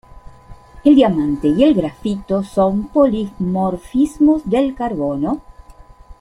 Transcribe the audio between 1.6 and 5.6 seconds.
el grafito son polimorfismos del carbono.